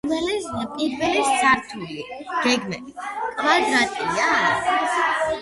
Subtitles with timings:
[0.77, 2.07] პირველი სართული
[2.47, 2.89] გეგმით
[3.43, 4.33] კვადრატია.